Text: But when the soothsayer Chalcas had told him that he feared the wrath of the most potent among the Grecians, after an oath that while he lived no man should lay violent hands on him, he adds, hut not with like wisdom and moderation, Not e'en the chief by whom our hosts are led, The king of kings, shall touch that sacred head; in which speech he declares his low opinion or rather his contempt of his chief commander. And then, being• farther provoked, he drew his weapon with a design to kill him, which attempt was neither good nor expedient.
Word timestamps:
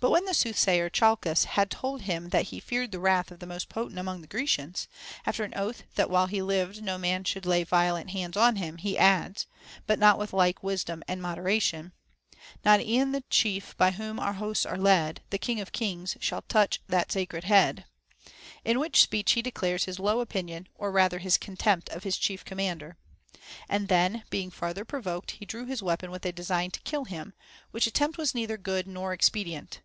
But 0.00 0.12
when 0.12 0.26
the 0.26 0.34
soothsayer 0.34 0.88
Chalcas 0.88 1.42
had 1.42 1.72
told 1.72 2.02
him 2.02 2.28
that 2.28 2.46
he 2.54 2.60
feared 2.60 2.92
the 2.92 3.00
wrath 3.00 3.32
of 3.32 3.40
the 3.40 3.48
most 3.48 3.68
potent 3.68 3.98
among 3.98 4.20
the 4.20 4.28
Grecians, 4.28 4.86
after 5.26 5.42
an 5.42 5.54
oath 5.56 5.82
that 5.96 6.08
while 6.08 6.28
he 6.28 6.40
lived 6.40 6.84
no 6.84 6.98
man 6.98 7.24
should 7.24 7.44
lay 7.44 7.64
violent 7.64 8.10
hands 8.10 8.36
on 8.36 8.54
him, 8.54 8.76
he 8.76 8.96
adds, 8.96 9.48
hut 9.88 9.98
not 9.98 10.16
with 10.16 10.32
like 10.32 10.62
wisdom 10.62 11.02
and 11.08 11.20
moderation, 11.20 11.90
Not 12.64 12.80
e'en 12.80 13.10
the 13.10 13.24
chief 13.28 13.76
by 13.76 13.90
whom 13.90 14.20
our 14.20 14.34
hosts 14.34 14.64
are 14.64 14.78
led, 14.78 15.20
The 15.30 15.36
king 15.38 15.58
of 15.60 15.72
kings, 15.72 16.16
shall 16.20 16.42
touch 16.42 16.80
that 16.86 17.10
sacred 17.10 17.42
head; 17.42 17.84
in 18.64 18.78
which 18.78 19.02
speech 19.02 19.32
he 19.32 19.42
declares 19.42 19.86
his 19.86 19.98
low 19.98 20.20
opinion 20.20 20.68
or 20.76 20.92
rather 20.92 21.18
his 21.18 21.36
contempt 21.36 21.88
of 21.88 22.04
his 22.04 22.16
chief 22.16 22.44
commander. 22.44 22.96
And 23.68 23.88
then, 23.88 24.22
being• 24.30 24.52
farther 24.52 24.84
provoked, 24.84 25.32
he 25.32 25.44
drew 25.44 25.66
his 25.66 25.82
weapon 25.82 26.12
with 26.12 26.24
a 26.24 26.30
design 26.30 26.70
to 26.70 26.80
kill 26.82 27.02
him, 27.06 27.34
which 27.72 27.88
attempt 27.88 28.16
was 28.16 28.32
neither 28.32 28.56
good 28.56 28.86
nor 28.86 29.12
expedient. 29.12 29.80